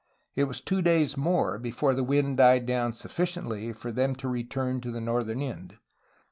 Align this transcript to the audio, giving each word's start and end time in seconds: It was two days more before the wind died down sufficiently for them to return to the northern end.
It 0.35 0.45
was 0.45 0.61
two 0.61 0.81
days 0.81 1.15
more 1.15 1.59
before 1.59 1.93
the 1.93 2.03
wind 2.03 2.37
died 2.37 2.65
down 2.65 2.93
sufficiently 2.93 3.71
for 3.71 3.91
them 3.91 4.15
to 4.15 4.27
return 4.27 4.81
to 4.81 4.89
the 4.89 4.99
northern 4.99 5.43
end. 5.43 5.77